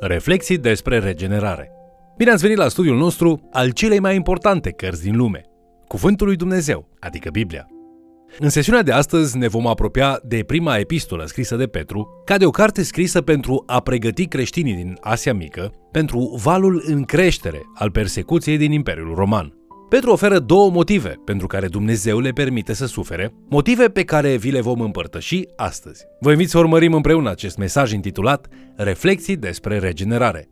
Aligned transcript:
Reflexii 0.00 0.58
despre 0.58 0.98
regenerare. 0.98 1.70
Bine 2.16 2.30
ați 2.30 2.42
venit 2.42 2.56
la 2.56 2.68
studiul 2.68 2.96
nostru 2.96 3.48
al 3.52 3.70
celei 3.70 3.98
mai 3.98 4.14
importante 4.14 4.70
cărți 4.70 5.02
din 5.02 5.16
lume, 5.16 5.40
Cuvântul 5.86 6.26
lui 6.26 6.36
Dumnezeu, 6.36 6.88
adică 6.98 7.30
Biblia. 7.30 7.66
În 8.38 8.48
sesiunea 8.48 8.82
de 8.82 8.92
astăzi 8.92 9.36
ne 9.36 9.48
vom 9.48 9.66
apropia 9.66 10.20
de 10.24 10.44
prima 10.46 10.76
epistolă 10.76 11.24
scrisă 11.26 11.56
de 11.56 11.66
Petru, 11.66 12.22
ca 12.24 12.36
de 12.36 12.46
o 12.46 12.50
carte 12.50 12.82
scrisă 12.82 13.22
pentru 13.22 13.62
a 13.66 13.80
pregăti 13.80 14.26
creștinii 14.26 14.74
din 14.74 14.96
Asia 15.00 15.34
Mică 15.34 15.72
pentru 15.90 16.40
valul 16.42 16.82
în 16.86 17.02
creștere 17.02 17.60
al 17.74 17.90
persecuției 17.90 18.56
din 18.56 18.72
Imperiul 18.72 19.14
Roman. 19.14 19.54
Petru 19.88 20.10
oferă 20.10 20.38
două 20.38 20.70
motive 20.70 21.14
pentru 21.24 21.46
care 21.46 21.68
Dumnezeu 21.68 22.18
le 22.18 22.30
permite 22.30 22.72
să 22.72 22.86
sufere, 22.86 23.32
motive 23.48 23.86
pe 23.88 24.04
care 24.04 24.36
vi 24.36 24.50
le 24.50 24.60
vom 24.60 24.80
împărtăși 24.80 25.44
astăzi. 25.56 26.04
Vă 26.20 26.30
invit 26.30 26.48
să 26.48 26.58
urmărim 26.58 26.92
împreună 26.92 27.30
acest 27.30 27.56
mesaj 27.56 27.92
intitulat 27.92 28.46
Reflexii 28.76 29.36
despre 29.36 29.78
regenerare. 29.78 30.48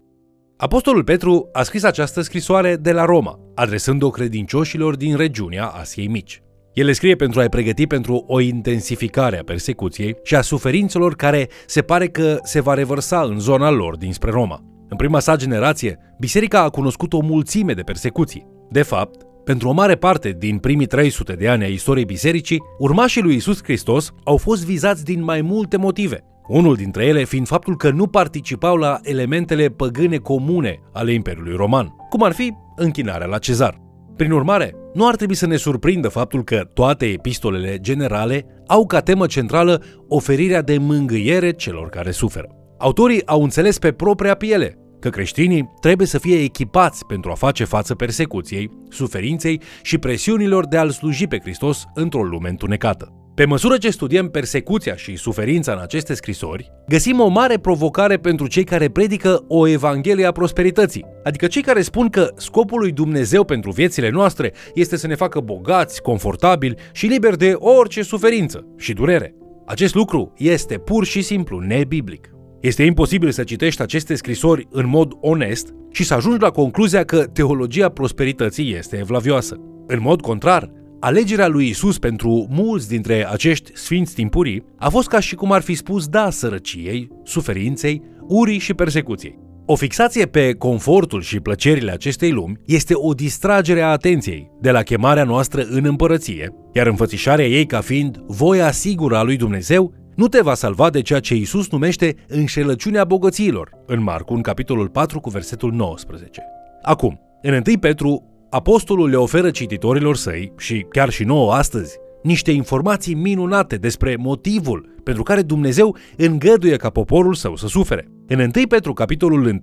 Apostolul 0.56 1.04
Petru 1.04 1.48
a 1.52 1.62
scris 1.62 1.82
această 1.82 2.20
scrisoare 2.20 2.76
de 2.76 2.92
la 2.92 3.04
Roma, 3.04 3.38
adresând-o 3.54 4.10
credincioșilor 4.10 4.96
din 4.96 5.16
regiunea 5.16 5.66
Asiei 5.66 6.06
Mici. 6.06 6.42
El 6.72 6.84
le 6.84 6.92
scrie 6.92 7.14
pentru 7.14 7.40
a-i 7.40 7.48
pregăti 7.48 7.86
pentru 7.86 8.24
o 8.26 8.40
intensificare 8.40 9.38
a 9.38 9.44
persecuției 9.44 10.16
și 10.22 10.34
a 10.34 10.40
suferințelor 10.40 11.14
care 11.14 11.48
se 11.66 11.82
pare 11.82 12.08
că 12.08 12.38
se 12.42 12.60
va 12.60 12.74
revărsa 12.74 13.20
în 13.20 13.38
zona 13.38 13.70
lor 13.70 13.96
dinspre 13.96 14.30
Roma. 14.30 14.60
În 14.88 14.96
prima 14.96 15.18
sa 15.18 15.36
generație, 15.36 15.98
biserica 16.18 16.60
a 16.60 16.68
cunoscut 16.68 17.12
o 17.12 17.20
mulțime 17.20 17.72
de 17.72 17.82
persecuții. 17.82 18.53
De 18.74 18.82
fapt, 18.82 19.22
pentru 19.44 19.68
o 19.68 19.72
mare 19.72 19.94
parte 19.94 20.34
din 20.38 20.58
primii 20.58 20.86
300 20.86 21.32
de 21.32 21.48
ani 21.48 21.64
ai 21.64 21.72
istoriei 21.72 22.04
bisericii, 22.04 22.62
urmașii 22.78 23.22
lui 23.22 23.34
Isus 23.34 23.62
Hristos 23.62 24.10
au 24.24 24.36
fost 24.36 24.64
vizați 24.64 25.04
din 25.04 25.22
mai 25.22 25.40
multe 25.40 25.76
motive. 25.76 26.24
Unul 26.48 26.74
dintre 26.74 27.04
ele 27.04 27.24
fiind 27.24 27.46
faptul 27.46 27.76
că 27.76 27.90
nu 27.90 28.06
participau 28.06 28.76
la 28.76 28.98
elementele 29.02 29.68
păgâne 29.68 30.16
comune 30.16 30.80
ale 30.92 31.12
Imperiului 31.12 31.56
Roman, 31.56 31.88
cum 32.08 32.22
ar 32.22 32.32
fi 32.32 32.52
închinarea 32.76 33.26
la 33.26 33.38
cezar. 33.38 33.80
Prin 34.16 34.30
urmare, 34.30 34.74
nu 34.94 35.06
ar 35.06 35.16
trebui 35.16 35.34
să 35.34 35.46
ne 35.46 35.56
surprindă 35.56 36.08
faptul 36.08 36.44
că 36.44 36.70
toate 36.72 37.06
epistolele 37.06 37.78
generale 37.80 38.46
au 38.66 38.86
ca 38.86 39.00
temă 39.00 39.26
centrală 39.26 39.82
oferirea 40.08 40.62
de 40.62 40.78
mângâiere 40.78 41.50
celor 41.52 41.88
care 41.88 42.10
suferă. 42.10 42.48
Autorii 42.78 43.26
au 43.26 43.42
înțeles 43.42 43.78
pe 43.78 43.92
propria 43.92 44.34
piele 44.34 44.78
că 45.04 45.10
creștinii 45.10 45.70
trebuie 45.80 46.06
să 46.06 46.18
fie 46.18 46.42
echipați 46.42 47.06
pentru 47.06 47.30
a 47.30 47.34
face 47.34 47.64
față 47.64 47.94
persecuției, 47.94 48.70
suferinței 48.88 49.60
și 49.82 49.98
presiunilor 49.98 50.66
de 50.66 50.76
a-L 50.76 50.90
sluji 50.90 51.26
pe 51.26 51.38
Hristos 51.42 51.84
într-o 51.94 52.22
lume 52.22 52.48
întunecată. 52.48 53.12
Pe 53.34 53.44
măsură 53.44 53.76
ce 53.76 53.90
studiem 53.90 54.28
persecuția 54.28 54.96
și 54.96 55.16
suferința 55.16 55.72
în 55.72 55.78
aceste 55.78 56.14
scrisori, 56.14 56.70
găsim 56.88 57.20
o 57.20 57.28
mare 57.28 57.58
provocare 57.58 58.16
pentru 58.16 58.46
cei 58.46 58.64
care 58.64 58.88
predică 58.88 59.44
o 59.48 59.66
evanghelie 59.66 60.26
a 60.26 60.32
prosperității, 60.32 61.04
adică 61.24 61.46
cei 61.46 61.62
care 61.62 61.82
spun 61.82 62.08
că 62.08 62.28
scopul 62.36 62.80
lui 62.80 62.92
Dumnezeu 62.92 63.44
pentru 63.44 63.70
viețile 63.70 64.10
noastre 64.10 64.52
este 64.74 64.96
să 64.96 65.06
ne 65.06 65.14
facă 65.14 65.40
bogați, 65.40 66.02
confortabili 66.02 66.76
și 66.92 67.06
liberi 67.06 67.38
de 67.38 67.54
orice 67.58 68.02
suferință 68.02 68.66
și 68.78 68.92
durere. 68.92 69.34
Acest 69.66 69.94
lucru 69.94 70.32
este 70.36 70.78
pur 70.78 71.04
și 71.04 71.22
simplu 71.22 71.58
nebiblic. 71.58 72.33
Este 72.64 72.82
imposibil 72.82 73.30
să 73.30 73.44
citești 73.44 73.82
aceste 73.82 74.14
scrisori 74.14 74.66
în 74.70 74.88
mod 74.88 75.12
onest 75.20 75.74
și 75.90 76.04
să 76.04 76.14
ajungi 76.14 76.40
la 76.40 76.50
concluzia 76.50 77.04
că 77.04 77.24
teologia 77.24 77.88
prosperității 77.88 78.74
este 78.74 78.96
evlavioasă. 78.96 79.56
În 79.86 79.98
mod 80.00 80.20
contrar, 80.20 80.70
alegerea 81.00 81.48
lui 81.48 81.68
Isus 81.68 81.98
pentru 81.98 82.46
mulți 82.50 82.88
dintre 82.88 83.28
acești 83.30 83.70
sfinți 83.74 84.14
timpurii 84.14 84.64
a 84.78 84.88
fost 84.88 85.08
ca 85.08 85.20
și 85.20 85.34
cum 85.34 85.52
ar 85.52 85.62
fi 85.62 85.74
spus 85.74 86.06
da 86.06 86.30
sărăciei, 86.30 87.08
suferinței, 87.24 88.02
urii 88.28 88.58
și 88.58 88.74
persecuției. 88.74 89.38
O 89.66 89.74
fixație 89.74 90.26
pe 90.26 90.52
confortul 90.52 91.22
și 91.22 91.40
plăcerile 91.40 91.90
acestei 91.90 92.30
lumi 92.30 92.60
este 92.66 92.94
o 92.96 93.12
distragere 93.12 93.80
a 93.80 93.90
atenției 93.90 94.50
de 94.60 94.70
la 94.70 94.82
chemarea 94.82 95.24
noastră 95.24 95.66
în 95.70 95.84
împărăție, 95.84 96.54
iar 96.72 96.86
înfățișarea 96.86 97.46
ei 97.46 97.66
ca 97.66 97.80
fiind 97.80 98.16
voia 98.26 98.70
sigură 98.70 99.16
a 99.16 99.22
lui 99.22 99.36
Dumnezeu 99.36 100.03
nu 100.14 100.28
te 100.28 100.40
va 100.40 100.54
salva 100.54 100.90
de 100.90 101.02
ceea 101.02 101.20
ce 101.20 101.34
Isus 101.34 101.70
numește 101.70 102.14
înșelăciunea 102.28 103.04
bogăților, 103.04 103.70
în 103.86 104.02
Marcu, 104.02 104.34
în 104.34 104.40
capitolul 104.40 104.88
4 104.88 105.20
cu 105.20 105.30
versetul 105.30 105.72
19. 105.72 106.42
Acum, 106.82 107.20
în 107.42 107.52
1 107.66 107.78
Petru, 107.78 108.22
apostolul 108.50 109.08
le 109.08 109.16
oferă 109.16 109.50
cititorilor 109.50 110.16
săi, 110.16 110.52
și 110.58 110.86
chiar 110.90 111.10
și 111.10 111.24
nouă 111.24 111.52
astăzi, 111.52 111.96
niște 112.22 112.50
informații 112.50 113.14
minunate 113.14 113.76
despre 113.76 114.16
motivul 114.18 114.94
pentru 115.02 115.22
care 115.22 115.42
Dumnezeu 115.42 115.96
îngăduie 116.16 116.76
ca 116.76 116.90
poporul 116.90 117.34
său 117.34 117.56
să 117.56 117.66
sufere. 117.66 118.08
În 118.28 118.38
1 118.38 118.50
Petru, 118.68 118.92
capitolul 118.92 119.44
1, 119.44 119.58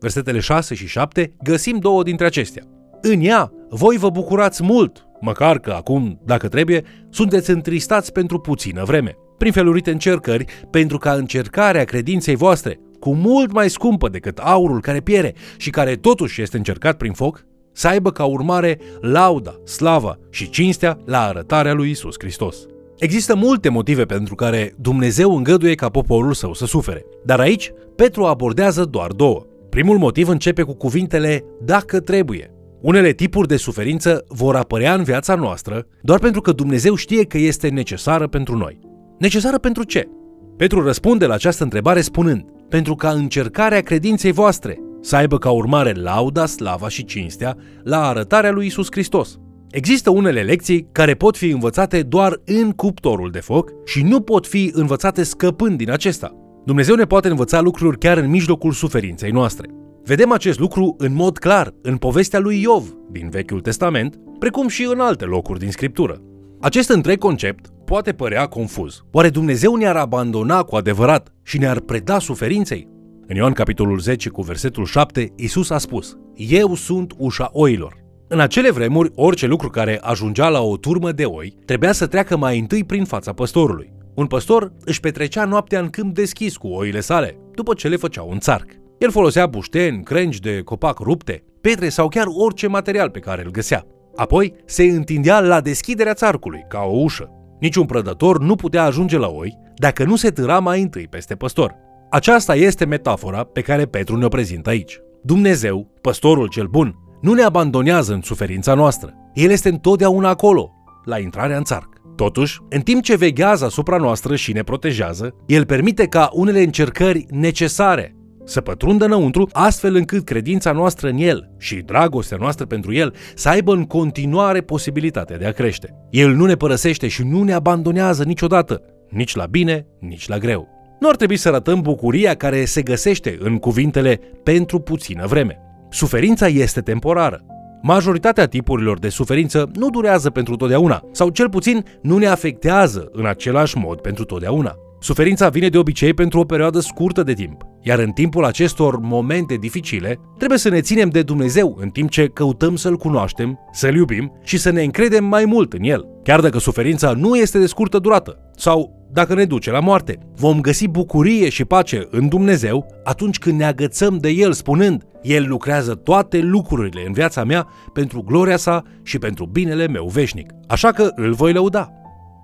versetele 0.00 0.38
6 0.38 0.74
și 0.74 0.86
7, 0.86 1.32
găsim 1.42 1.78
două 1.78 2.02
dintre 2.02 2.26
acestea. 2.26 2.62
În 3.00 3.20
ea, 3.20 3.52
voi 3.68 3.96
vă 3.96 4.10
bucurați 4.10 4.62
mult, 4.62 5.06
măcar 5.20 5.58
că 5.58 5.70
acum, 5.70 6.20
dacă 6.24 6.48
trebuie, 6.48 6.84
sunteți 7.10 7.50
întristați 7.50 8.12
pentru 8.12 8.38
puțină 8.38 8.84
vreme 8.84 9.16
prin 9.38 9.52
felurite 9.52 9.90
încercări, 9.90 10.44
pentru 10.70 10.98
ca 10.98 11.12
încercarea 11.12 11.84
credinței 11.84 12.36
voastre, 12.36 12.80
cu 13.00 13.14
mult 13.14 13.52
mai 13.52 13.70
scumpă 13.70 14.08
decât 14.08 14.38
aurul 14.38 14.80
care 14.80 15.00
piere 15.00 15.34
și 15.56 15.70
care 15.70 15.94
totuși 15.94 16.42
este 16.42 16.56
încercat 16.56 16.96
prin 16.96 17.12
foc, 17.12 17.44
să 17.72 17.88
aibă 17.88 18.10
ca 18.10 18.24
urmare 18.24 18.78
lauda, 19.00 19.60
slava 19.64 20.18
și 20.30 20.50
cinstea 20.50 20.98
la 21.04 21.22
arătarea 21.22 21.72
lui 21.72 21.90
Isus 21.90 22.14
Hristos. 22.18 22.56
Există 22.98 23.36
multe 23.36 23.68
motive 23.68 24.04
pentru 24.04 24.34
care 24.34 24.74
Dumnezeu 24.80 25.36
îngăduie 25.36 25.74
ca 25.74 25.88
poporul 25.88 26.32
său 26.32 26.54
să 26.54 26.66
sufere, 26.66 27.04
dar 27.24 27.40
aici 27.40 27.72
Petru 27.96 28.24
abordează 28.24 28.84
doar 28.84 29.10
două. 29.10 29.46
Primul 29.70 29.98
motiv 29.98 30.28
începe 30.28 30.62
cu 30.62 30.74
cuvintele 30.74 31.44
dacă 31.64 32.00
trebuie. 32.00 32.50
Unele 32.80 33.12
tipuri 33.12 33.48
de 33.48 33.56
suferință 33.56 34.24
vor 34.28 34.56
apărea 34.56 34.94
în 34.94 35.02
viața 35.02 35.34
noastră 35.34 35.86
doar 36.02 36.18
pentru 36.18 36.40
că 36.40 36.52
Dumnezeu 36.52 36.94
știe 36.94 37.24
că 37.24 37.38
este 37.38 37.68
necesară 37.68 38.26
pentru 38.26 38.56
noi. 38.56 38.78
Necesară 39.18 39.58
pentru 39.58 39.82
ce? 39.82 40.08
Petru 40.56 40.82
răspunde 40.82 41.26
la 41.26 41.34
această 41.34 41.62
întrebare 41.62 42.00
spunând, 42.00 42.44
pentru 42.68 42.94
ca 42.94 43.10
încercarea 43.10 43.80
credinței 43.80 44.32
voastre 44.32 44.80
să 45.00 45.16
aibă 45.16 45.38
ca 45.38 45.50
urmare 45.50 45.92
lauda, 45.92 46.46
slava 46.46 46.88
și 46.88 47.04
cinstea 47.04 47.56
la 47.82 48.06
arătarea 48.06 48.50
lui 48.50 48.66
Isus 48.66 48.86
Hristos. 48.90 49.38
Există 49.70 50.10
unele 50.10 50.42
lecții 50.42 50.88
care 50.92 51.14
pot 51.14 51.36
fi 51.36 51.50
învățate 51.50 52.02
doar 52.02 52.40
în 52.44 52.70
cuptorul 52.70 53.30
de 53.30 53.40
foc 53.40 53.72
și 53.84 54.02
nu 54.02 54.20
pot 54.20 54.46
fi 54.46 54.70
învățate 54.74 55.22
scăpând 55.22 55.76
din 55.76 55.90
acesta. 55.90 56.34
Dumnezeu 56.64 56.94
ne 56.94 57.04
poate 57.04 57.28
învăța 57.28 57.60
lucruri 57.60 57.98
chiar 57.98 58.16
în 58.18 58.30
mijlocul 58.30 58.72
suferinței 58.72 59.30
noastre. 59.30 59.68
Vedem 60.04 60.32
acest 60.32 60.58
lucru 60.58 60.94
în 60.98 61.14
mod 61.14 61.38
clar 61.38 61.74
în 61.82 61.96
povestea 61.96 62.38
lui 62.38 62.60
Iov 62.60 62.94
din 63.10 63.28
Vechiul 63.28 63.60
Testament, 63.60 64.16
precum 64.38 64.68
și 64.68 64.88
în 64.92 65.00
alte 65.00 65.24
locuri 65.24 65.58
din 65.58 65.70
Scriptură. 65.70 66.22
Acest 66.60 66.88
întreg 66.88 67.18
concept 67.18 67.66
poate 67.86 68.12
părea 68.12 68.46
confuz. 68.46 69.04
Oare 69.12 69.28
Dumnezeu 69.28 69.74
ne-ar 69.74 69.96
abandona 69.96 70.62
cu 70.62 70.76
adevărat 70.76 71.32
și 71.42 71.58
ne-ar 71.58 71.80
preda 71.80 72.18
suferinței? 72.18 72.88
În 73.26 73.36
Ioan 73.36 73.52
capitolul 73.52 73.98
10 73.98 74.28
cu 74.28 74.42
versetul 74.42 74.84
7, 74.84 75.32
Isus 75.36 75.70
a 75.70 75.78
spus, 75.78 76.16
Eu 76.34 76.74
sunt 76.74 77.12
ușa 77.16 77.48
oilor. 77.52 78.04
În 78.28 78.40
acele 78.40 78.70
vremuri, 78.70 79.10
orice 79.14 79.46
lucru 79.46 79.70
care 79.70 79.98
ajungea 80.02 80.48
la 80.48 80.60
o 80.60 80.76
turmă 80.76 81.12
de 81.12 81.24
oi 81.24 81.54
trebuia 81.64 81.92
să 81.92 82.06
treacă 82.06 82.36
mai 82.36 82.58
întâi 82.58 82.84
prin 82.84 83.04
fața 83.04 83.32
păstorului. 83.32 83.92
Un 84.14 84.26
păstor 84.26 84.72
își 84.84 85.00
petrecea 85.00 85.44
noaptea 85.44 85.80
în 85.80 85.88
câmp 85.88 86.14
deschis 86.14 86.56
cu 86.56 86.66
oile 86.66 87.00
sale, 87.00 87.38
după 87.54 87.74
ce 87.74 87.88
le 87.88 87.96
făcea 87.96 88.22
un 88.22 88.38
țarc. 88.38 88.66
El 88.98 89.10
folosea 89.10 89.46
bușteni, 89.46 90.02
crengi 90.02 90.40
de 90.40 90.60
copac 90.64 90.98
rupte, 90.98 91.44
pietre 91.60 91.88
sau 91.88 92.08
chiar 92.08 92.26
orice 92.28 92.66
material 92.66 93.10
pe 93.10 93.18
care 93.18 93.42
îl 93.44 93.50
găsea. 93.50 93.86
Apoi 94.16 94.54
se 94.64 94.82
întindea 94.82 95.40
la 95.40 95.60
deschiderea 95.60 96.14
țarcului, 96.14 96.64
ca 96.68 96.80
o 96.80 97.00
ușă. 97.00 97.35
Niciun 97.60 97.86
prădător 97.86 98.40
nu 98.40 98.54
putea 98.54 98.84
ajunge 98.84 99.18
la 99.18 99.28
oi 99.28 99.58
dacă 99.76 100.04
nu 100.04 100.16
se 100.16 100.30
târa 100.30 100.58
mai 100.58 100.82
întâi 100.82 101.08
peste 101.08 101.34
păstor. 101.34 101.74
Aceasta 102.10 102.54
este 102.54 102.84
metafora 102.84 103.44
pe 103.44 103.60
care 103.60 103.86
Petru 103.86 104.16
ne-o 104.16 104.28
prezintă 104.28 104.70
aici. 104.70 105.00
Dumnezeu, 105.22 105.90
păstorul 106.00 106.48
cel 106.48 106.66
bun, 106.66 106.94
nu 107.20 107.32
ne 107.32 107.42
abandonează 107.42 108.12
în 108.12 108.20
suferința 108.22 108.74
noastră. 108.74 109.14
El 109.34 109.50
este 109.50 109.68
întotdeauna 109.68 110.28
acolo, 110.28 110.70
la 111.04 111.18
intrarea 111.18 111.56
în 111.56 111.64
țarc. 111.64 111.88
Totuși, 112.16 112.60
în 112.68 112.80
timp 112.80 113.02
ce 113.02 113.16
veghează 113.16 113.64
asupra 113.64 113.96
noastră 113.96 114.36
și 114.36 114.52
ne 114.52 114.62
protejează, 114.62 115.34
el 115.46 115.66
permite 115.66 116.06
ca 116.06 116.30
unele 116.32 116.62
încercări 116.62 117.26
necesare 117.30 118.15
să 118.46 118.60
pătrundă 118.60 119.04
înăuntru, 119.04 119.48
astfel 119.52 119.94
încât 119.94 120.24
credința 120.24 120.72
noastră 120.72 121.08
în 121.08 121.16
El 121.16 121.50
și 121.58 121.74
dragostea 121.74 122.36
noastră 122.40 122.66
pentru 122.66 122.92
El 122.92 123.14
să 123.34 123.48
aibă 123.48 123.72
în 123.72 123.84
continuare 123.84 124.60
posibilitatea 124.60 125.36
de 125.36 125.46
a 125.46 125.52
crește. 125.52 125.94
El 126.10 126.34
nu 126.34 126.46
ne 126.46 126.54
părăsește 126.54 127.08
și 127.08 127.22
nu 127.22 127.42
ne 127.42 127.52
abandonează 127.52 128.24
niciodată, 128.24 128.82
nici 129.10 129.34
la 129.34 129.46
bine, 129.46 129.86
nici 130.00 130.28
la 130.28 130.38
greu. 130.38 130.68
Nu 131.00 131.08
ar 131.08 131.16
trebui 131.16 131.36
să 131.36 131.48
ratăm 131.48 131.80
bucuria 131.80 132.34
care 132.34 132.64
se 132.64 132.82
găsește 132.82 133.36
în 133.40 133.58
cuvintele 133.58 134.20
pentru 134.42 134.78
puțină 134.78 135.26
vreme. 135.26 135.58
Suferința 135.90 136.46
este 136.46 136.80
temporară. 136.80 137.40
Majoritatea 137.82 138.46
tipurilor 138.46 138.98
de 138.98 139.08
suferință 139.08 139.70
nu 139.74 139.90
durează 139.90 140.30
pentru 140.30 140.56
totdeauna, 140.56 141.02
sau 141.12 141.28
cel 141.28 141.48
puțin 141.48 141.84
nu 142.02 142.18
ne 142.18 142.26
afectează 142.26 143.08
în 143.12 143.26
același 143.26 143.78
mod 143.78 144.00
pentru 144.00 144.24
totdeauna. 144.24 144.74
Suferința 145.00 145.48
vine 145.48 145.68
de 145.68 145.78
obicei 145.78 146.14
pentru 146.14 146.40
o 146.40 146.44
perioadă 146.44 146.80
scurtă 146.80 147.22
de 147.22 147.32
timp, 147.32 147.62
iar 147.82 147.98
în 147.98 148.10
timpul 148.10 148.44
acestor 148.44 148.98
momente 148.98 149.54
dificile, 149.54 150.18
trebuie 150.38 150.58
să 150.58 150.68
ne 150.68 150.80
ținem 150.80 151.08
de 151.08 151.22
Dumnezeu 151.22 151.76
în 151.80 151.88
timp 151.88 152.10
ce 152.10 152.26
căutăm 152.26 152.76
să-L 152.76 152.96
cunoaștem, 152.96 153.58
să-L 153.72 153.94
iubim 153.94 154.32
și 154.42 154.58
să 154.58 154.70
ne 154.70 154.82
încredem 154.82 155.24
mai 155.24 155.44
mult 155.44 155.72
în 155.72 155.82
El, 155.82 156.06
chiar 156.22 156.40
dacă 156.40 156.58
suferința 156.58 157.12
nu 157.12 157.36
este 157.36 157.58
de 157.58 157.66
scurtă 157.66 157.98
durată 157.98 158.38
sau 158.56 159.08
dacă 159.12 159.34
ne 159.34 159.44
duce 159.44 159.70
la 159.70 159.80
moarte. 159.80 160.18
Vom 160.34 160.60
găsi 160.60 160.88
bucurie 160.88 161.48
și 161.48 161.64
pace 161.64 162.06
în 162.10 162.28
Dumnezeu 162.28 162.86
atunci 163.04 163.38
când 163.38 163.58
ne 163.58 163.64
agățăm 163.64 164.18
de 164.18 164.28
El 164.28 164.52
spunând, 164.52 165.02
El 165.22 165.48
lucrează 165.48 165.94
toate 165.94 166.38
lucrurile 166.38 167.04
în 167.06 167.12
viața 167.12 167.44
mea 167.44 167.66
pentru 167.92 168.22
gloria 168.22 168.56
sa 168.56 168.82
și 169.02 169.18
pentru 169.18 169.46
binele 169.46 169.88
meu 169.88 170.06
veșnic. 170.06 170.50
Așa 170.66 170.90
că 170.92 171.10
îl 171.14 171.32
voi 171.32 171.52
lăuda. 171.52 171.90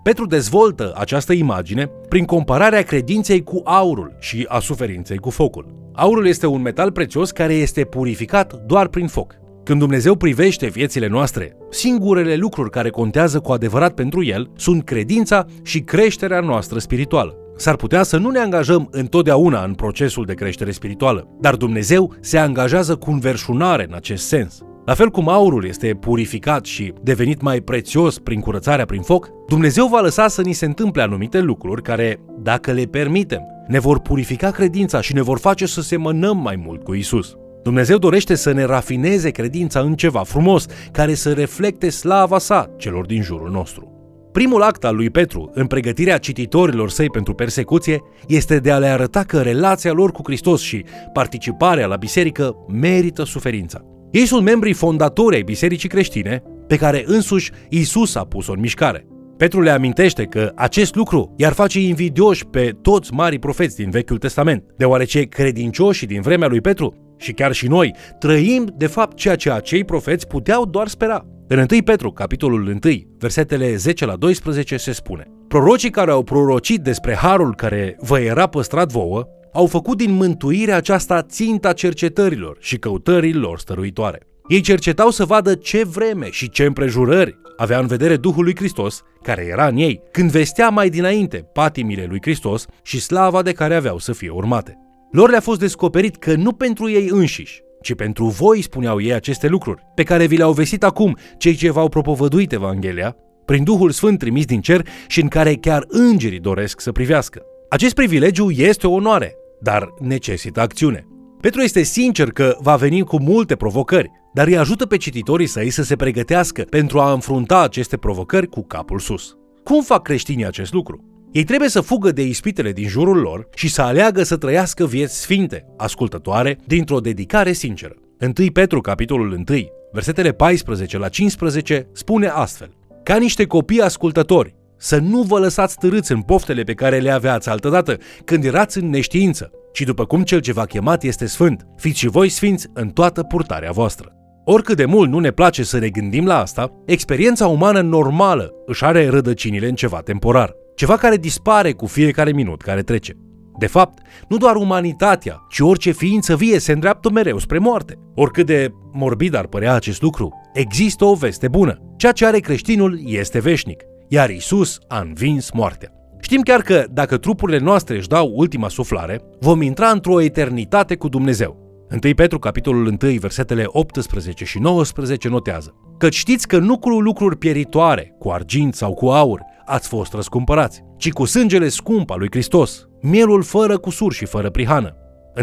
Petru 0.03 0.25
dezvoltă 0.25 0.93
această 0.97 1.33
imagine 1.33 1.85
prin 2.09 2.25
compararea 2.25 2.81
credinței 2.81 3.43
cu 3.43 3.61
aurul 3.63 4.15
și 4.19 4.45
a 4.47 4.59
suferinței 4.59 5.17
cu 5.17 5.29
focul. 5.29 5.91
Aurul 5.93 6.27
este 6.27 6.47
un 6.47 6.61
metal 6.61 6.91
prețios 6.91 7.31
care 7.31 7.53
este 7.53 7.83
purificat 7.83 8.53
doar 8.53 8.87
prin 8.87 9.07
foc. 9.07 9.35
Când 9.63 9.79
Dumnezeu 9.79 10.15
privește 10.15 10.67
viețile 10.67 11.07
noastre, 11.07 11.57
singurele 11.69 12.35
lucruri 12.35 12.69
care 12.69 12.89
contează 12.89 13.39
cu 13.39 13.51
adevărat 13.51 13.93
pentru 13.93 14.23
El 14.23 14.51
sunt 14.55 14.83
credința 14.83 15.45
și 15.63 15.79
creșterea 15.79 16.39
noastră 16.39 16.79
spirituală. 16.79 17.35
S-ar 17.55 17.75
putea 17.75 18.03
să 18.03 18.17
nu 18.17 18.29
ne 18.29 18.39
angajăm 18.39 18.87
întotdeauna 18.91 19.63
în 19.63 19.73
procesul 19.73 20.25
de 20.25 20.33
creștere 20.33 20.71
spirituală, 20.71 21.27
dar 21.39 21.55
Dumnezeu 21.55 22.13
se 22.19 22.37
angajează 22.37 22.95
cu 22.95 23.11
înverșunare 23.11 23.85
în 23.89 23.93
acest 23.95 24.27
sens. 24.27 24.63
La 24.85 24.93
fel 24.93 25.09
cum 25.09 25.29
aurul 25.29 25.65
este 25.65 25.93
purificat 25.93 26.65
și 26.65 26.93
devenit 27.01 27.41
mai 27.41 27.61
prețios 27.61 28.19
prin 28.19 28.39
curățarea 28.39 28.85
prin 28.85 29.01
foc, 29.01 29.29
Dumnezeu 29.47 29.87
va 29.87 29.99
lăsa 29.99 30.27
să 30.27 30.41
ni 30.41 30.53
se 30.53 30.65
întâmple 30.65 31.01
anumite 31.01 31.39
lucruri 31.39 31.81
care, 31.81 32.19
dacă 32.39 32.71
le 32.71 32.83
permitem, 32.83 33.41
ne 33.67 33.79
vor 33.79 33.99
purifica 33.99 34.51
credința 34.51 35.01
și 35.01 35.13
ne 35.13 35.21
vor 35.21 35.39
face 35.39 35.65
să 35.65 35.81
semănăm 35.81 36.37
mai 36.37 36.55
mult 36.55 36.83
cu 36.83 36.93
Isus. 36.93 37.35
Dumnezeu 37.63 37.97
dorește 37.97 38.35
să 38.35 38.51
ne 38.51 38.63
rafineze 38.63 39.29
credința 39.29 39.79
în 39.79 39.95
ceva 39.95 40.23
frumos, 40.23 40.65
care 40.91 41.13
să 41.13 41.33
reflecte 41.33 41.89
slava 41.89 42.37
sa 42.37 42.69
celor 42.77 43.05
din 43.05 43.21
jurul 43.21 43.49
nostru. 43.49 43.91
Primul 44.31 44.61
act 44.61 44.83
al 44.83 44.95
lui 44.95 45.09
Petru, 45.09 45.51
în 45.53 45.65
pregătirea 45.65 46.17
cititorilor 46.17 46.89
săi 46.89 47.09
pentru 47.09 47.33
persecuție, 47.33 48.01
este 48.27 48.57
de 48.57 48.71
a 48.71 48.77
le 48.77 48.87
arăta 48.87 49.23
că 49.23 49.41
relația 49.41 49.91
lor 49.91 50.11
cu 50.11 50.21
Hristos 50.23 50.61
și 50.61 50.85
participarea 51.13 51.87
la 51.87 51.95
biserică 51.95 52.55
merită 52.67 53.23
suferința. 53.23 53.92
Ei 54.13 54.25
sunt 54.25 54.43
membrii 54.43 54.73
fondatori 54.73 55.35
ai 55.35 55.41
bisericii 55.41 55.89
creștine, 55.89 56.43
pe 56.67 56.75
care 56.75 57.03
însuși 57.05 57.51
Isus 57.69 58.15
a 58.15 58.25
pus-o 58.25 58.51
în 58.51 58.59
mișcare. 58.59 59.07
Petru 59.37 59.61
le 59.61 59.69
amintește 59.69 60.23
că 60.23 60.51
acest 60.55 60.95
lucru 60.95 61.33
i-ar 61.37 61.53
face 61.53 61.79
invidioși 61.79 62.45
pe 62.45 62.75
toți 62.81 63.13
marii 63.13 63.39
profeți 63.39 63.75
din 63.75 63.89
Vechiul 63.89 64.17
Testament, 64.17 64.63
deoarece 64.77 65.21
credincioșii 65.21 66.07
din 66.07 66.21
vremea 66.21 66.47
lui 66.47 66.61
Petru 66.61 67.15
și 67.17 67.31
chiar 67.31 67.51
și 67.51 67.67
noi 67.67 67.95
trăim 68.19 68.73
de 68.77 68.87
fapt 68.87 69.17
ceea 69.17 69.35
ce 69.35 69.51
acei 69.51 69.83
profeți 69.83 70.27
puteau 70.27 70.65
doar 70.65 70.87
spera. 70.87 71.25
În 71.47 71.57
1 71.57 71.81
Petru, 71.83 72.11
capitolul 72.11 72.67
1, 72.67 72.79
versetele 73.17 73.75
10 73.75 74.05
la 74.05 74.15
12 74.15 74.77
se 74.77 74.91
spune 74.91 75.27
Prorocii 75.47 75.89
care 75.89 76.11
au 76.11 76.23
prorocit 76.23 76.81
despre 76.81 77.15
harul 77.15 77.55
care 77.55 77.95
vă 77.99 78.19
era 78.19 78.47
păstrat 78.47 78.91
vouă, 78.91 79.27
au 79.53 79.65
făcut 79.65 79.97
din 79.97 80.11
mântuirea 80.11 80.75
aceasta 80.75 81.21
ținta 81.21 81.73
cercetărilor 81.73 82.57
și 82.59 82.77
căutărilor 82.77 83.59
stăruitoare. 83.59 84.19
Ei 84.47 84.61
cercetau 84.61 85.09
să 85.09 85.25
vadă 85.25 85.55
ce 85.55 85.83
vreme 85.83 86.29
și 86.29 86.49
ce 86.49 86.63
împrejurări 86.63 87.37
avea 87.57 87.79
în 87.79 87.87
vedere 87.87 88.17
Duhul 88.17 88.43
lui 88.43 88.55
Hristos, 88.55 89.01
care 89.21 89.47
era 89.51 89.67
în 89.67 89.77
ei, 89.77 90.01
când 90.11 90.31
vestea 90.31 90.69
mai 90.69 90.89
dinainte 90.89 91.37
patimile 91.53 92.05
lui 92.09 92.19
Hristos 92.21 92.65
și 92.83 92.99
slava 93.01 93.41
de 93.41 93.51
care 93.51 93.75
aveau 93.75 93.97
să 93.97 94.11
fie 94.11 94.29
urmate. 94.29 94.77
Lor 95.11 95.29
le-a 95.29 95.39
fost 95.39 95.59
descoperit 95.59 96.15
că 96.15 96.35
nu 96.35 96.51
pentru 96.51 96.89
ei 96.89 97.07
înșiși, 97.11 97.61
ci 97.81 97.93
pentru 97.93 98.25
voi 98.25 98.61
spuneau 98.61 99.01
ei 99.01 99.13
aceste 99.13 99.47
lucruri, 99.47 99.81
pe 99.95 100.03
care 100.03 100.25
vi 100.25 100.37
le-au 100.37 100.51
vestit 100.51 100.83
acum 100.83 101.17
cei 101.37 101.55
ce 101.55 101.71
v-au 101.71 101.89
propovăduit 101.89 102.51
Evanghelia, 102.51 103.15
prin 103.45 103.63
Duhul 103.63 103.91
Sfânt 103.91 104.19
trimis 104.19 104.45
din 104.45 104.61
cer 104.61 104.87
și 105.07 105.21
în 105.21 105.27
care 105.27 105.53
chiar 105.53 105.85
îngerii 105.87 106.39
doresc 106.39 106.81
să 106.81 106.91
privească. 106.91 107.41
Acest 107.69 107.93
privilegiu 107.93 108.49
este 108.49 108.87
o 108.87 108.91
onoare, 108.91 109.35
dar 109.63 109.93
necesită 109.99 110.61
acțiune. 110.61 111.07
Petru 111.41 111.61
este 111.61 111.83
sincer 111.83 112.29
că 112.29 112.57
va 112.59 112.75
veni 112.75 113.01
cu 113.01 113.21
multe 113.21 113.55
provocări, 113.55 114.11
dar 114.33 114.47
îi 114.47 114.57
ajută 114.57 114.85
pe 114.85 114.97
cititorii 114.97 115.47
săi 115.47 115.69
să 115.69 115.83
se 115.83 115.95
pregătească 115.95 116.61
pentru 116.61 116.99
a 116.99 117.11
înfrunta 117.11 117.61
aceste 117.61 117.97
provocări 117.97 118.47
cu 118.47 118.63
capul 118.63 118.99
sus. 118.99 119.35
Cum 119.63 119.81
fac 119.81 120.01
creștinii 120.01 120.45
acest 120.45 120.73
lucru? 120.73 121.03
Ei 121.31 121.43
trebuie 121.43 121.69
să 121.69 121.81
fugă 121.81 122.11
de 122.11 122.21
ispitele 122.21 122.71
din 122.71 122.87
jurul 122.87 123.17
lor 123.17 123.47
și 123.55 123.69
să 123.69 123.81
aleagă 123.81 124.23
să 124.23 124.37
trăiască 124.37 124.85
vieți 124.85 125.21
sfinte, 125.21 125.65
ascultătoare, 125.77 126.57
dintr-o 126.65 126.99
dedicare 126.99 127.51
sinceră. 127.51 127.95
1 128.39 128.51
Petru, 128.51 128.81
capitolul 128.81 129.31
1, 129.31 129.43
versetele 129.91 130.31
14 130.31 130.97
la 130.97 131.09
15, 131.09 131.87
spune 131.91 132.27
astfel. 132.27 132.71
Ca 133.03 133.17
niște 133.17 133.45
copii 133.45 133.81
ascultători, 133.81 134.55
să 134.83 134.97
nu 134.97 135.21
vă 135.21 135.39
lăsați 135.39 135.77
târâți 135.77 136.11
în 136.11 136.21
poftele 136.21 136.63
pe 136.63 136.73
care 136.73 136.99
le 136.99 137.11
aveați 137.11 137.49
altădată, 137.49 137.97
când 138.25 138.45
erați 138.45 138.77
în 138.77 138.89
neștiință, 138.89 139.51
ci 139.73 139.81
după 139.81 140.05
cum 140.05 140.23
cel 140.23 140.39
ce 140.39 140.53
v-a 140.53 140.65
chemat 140.65 141.03
este 141.03 141.25
sfânt, 141.25 141.65
fiți 141.77 141.99
și 141.99 142.07
voi 142.07 142.29
sfinți 142.29 142.67
în 142.73 142.89
toată 142.89 143.23
purtarea 143.23 143.71
voastră. 143.71 144.11
Oricât 144.45 144.77
de 144.77 144.85
mult 144.85 145.09
nu 145.09 145.19
ne 145.19 145.31
place 145.31 145.63
să 145.63 145.77
ne 145.77 145.89
gândim 145.89 146.25
la 146.25 146.39
asta, 146.39 146.71
experiența 146.85 147.47
umană 147.47 147.81
normală 147.81 148.51
își 148.65 148.83
are 148.83 149.09
rădăcinile 149.09 149.67
în 149.67 149.75
ceva 149.75 149.99
temporar, 149.99 150.53
ceva 150.75 150.97
care 150.97 151.17
dispare 151.17 151.71
cu 151.71 151.85
fiecare 151.85 152.31
minut 152.31 152.61
care 152.61 152.81
trece. 152.81 153.13
De 153.59 153.67
fapt, 153.67 154.01
nu 154.27 154.37
doar 154.37 154.55
umanitatea, 154.55 155.45
ci 155.49 155.59
orice 155.59 155.91
ființă 155.91 156.35
vie 156.35 156.59
se 156.59 156.71
îndreaptă 156.71 157.09
mereu 157.09 157.37
spre 157.37 157.57
moarte. 157.57 157.99
Oricât 158.15 158.45
de 158.45 158.69
morbid 158.91 159.35
ar 159.35 159.47
părea 159.47 159.73
acest 159.73 160.01
lucru, 160.01 160.41
există 160.53 161.05
o 161.05 161.13
veste 161.13 161.47
bună. 161.47 161.77
Ceea 161.97 162.11
ce 162.11 162.25
are 162.25 162.39
creștinul 162.39 162.99
este 163.05 163.39
veșnic, 163.39 163.83
iar 164.13 164.29
Isus 164.29 164.79
a 164.87 164.99
învins 164.99 165.51
moartea. 165.51 165.91
Știm 166.19 166.41
chiar 166.41 166.61
că 166.61 166.85
dacă 166.91 167.17
trupurile 167.17 167.57
noastre 167.57 167.95
își 167.95 168.07
dau 168.07 168.31
ultima 168.35 168.67
suflare, 168.69 169.21
vom 169.39 169.61
intra 169.61 169.89
într-o 169.89 170.21
eternitate 170.21 170.95
cu 170.95 171.07
Dumnezeu. 171.07 171.57
1 172.03 172.13
Petru, 172.13 172.39
capitolul 172.39 172.97
1, 173.01 173.17
versetele 173.19 173.63
18 173.67 174.45
și 174.45 174.59
19 174.59 175.27
notează 175.27 175.73
că 175.97 176.09
știți 176.09 176.47
că 176.47 176.57
nu 176.57 176.77
cu 176.77 176.89
lucruri 176.89 177.37
pieritoare, 177.37 178.15
cu 178.19 178.29
argint 178.29 178.75
sau 178.75 178.93
cu 178.93 179.07
aur, 179.07 179.41
ați 179.65 179.87
fost 179.87 180.13
răscumpărați, 180.13 180.83
ci 180.97 181.11
cu 181.11 181.25
sângele 181.25 181.67
scump 181.67 182.11
al 182.11 182.19
lui 182.19 182.29
Hristos, 182.31 182.87
mielul 183.01 183.43
fără 183.43 183.77
cusur 183.77 184.13
și 184.13 184.25
fără 184.25 184.49
prihană. 184.49 184.95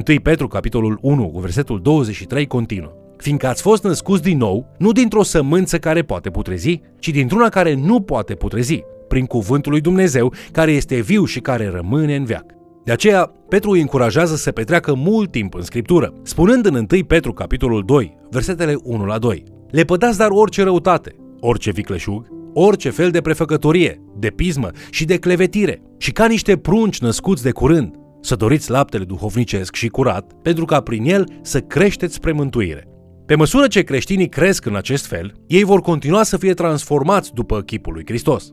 1 0.09 0.21
Petru, 0.21 0.49
capitolul 0.49 0.99
1, 1.03 1.29
cu 1.29 1.39
versetul 1.39 1.81
23 1.83 2.47
continuă 2.47 3.00
fiindcă 3.21 3.47
ați 3.47 3.63
fost 3.63 3.85
născuți 3.85 4.23
din 4.23 4.39
nou, 4.39 4.75
nu 4.79 4.93
dintr-o 4.93 5.23
sămânță 5.23 5.79
care 5.79 6.03
poate 6.03 6.31
putrezi, 6.31 6.81
ci 6.99 7.09
dintr-una 7.09 7.49
care 7.49 7.75
nu 7.75 8.01
poate 8.01 8.35
putrezi, 8.35 8.83
prin 9.09 9.27
cuvântul 9.27 9.73
lui 9.73 9.81
Dumnezeu, 9.81 10.33
care 10.53 10.73
este 10.73 11.01
viu 11.01 11.25
și 11.25 11.41
care 11.41 11.69
rămâne 11.69 12.17
în 12.17 12.25
veac. 12.25 12.45
De 12.85 12.93
aceea, 12.93 13.33
Petru 13.49 13.71
îi 13.71 13.81
încurajează 13.81 14.37
să 14.37 14.53
petreacă 14.53 14.95
mult 14.95 15.31
timp 15.31 15.55
în 15.55 15.63
Scriptură, 15.63 16.13
spunând 16.23 16.67
în 16.67 16.75
1 16.75 17.05
Petru, 17.05 17.33
capitolul 17.33 17.83
2, 17.85 18.17
versetele 18.31 18.77
1 18.83 19.05
la 19.05 19.19
2. 19.19 19.45
Le 19.71 19.85
pădați 19.85 20.19
dar 20.19 20.29
orice 20.31 20.63
răutate, 20.63 21.15
orice 21.41 21.71
vicleșug, 21.71 22.27
orice 22.55 22.91
fel 22.91 23.11
de 23.11 23.21
prefăcătorie, 23.21 24.01
de 24.19 24.29
pismă 24.29 24.69
și 24.91 25.05
de 25.05 25.17
clevetire, 25.17 25.83
și 25.99 26.13
ca 26.13 26.27
niște 26.27 26.57
prunci 26.57 27.01
născuți 27.01 27.43
de 27.43 27.51
curând, 27.51 27.95
să 28.21 28.35
doriți 28.35 28.71
laptele 28.71 29.05
duhovnicesc 29.05 29.75
și 29.75 29.89
curat, 29.89 30.33
pentru 30.43 30.65
ca 30.65 30.81
prin 30.81 31.05
el 31.05 31.25
să 31.43 31.61
creșteți 31.61 32.15
spre 32.15 32.33
mântuire. 32.33 32.90
Pe 33.31 33.37
măsură 33.37 33.67
ce 33.67 33.83
creștinii 33.83 34.29
cresc 34.29 34.67
în 34.67 34.77
acest 34.77 35.07
fel, 35.07 35.33
ei 35.47 35.65
vor 35.65 35.81
continua 35.81 36.23
să 36.23 36.37
fie 36.37 36.55
transformați 36.55 37.35
după 37.35 37.61
chipul 37.61 37.93
lui 37.93 38.03
Hristos. 38.07 38.53